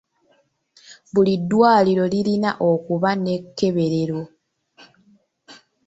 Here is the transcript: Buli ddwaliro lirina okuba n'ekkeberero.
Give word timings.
Buli 1.13 1.33
ddwaliro 1.41 2.03
lirina 2.13 2.51
okuba 2.71 3.09
n'ekkeberero. 3.23 4.21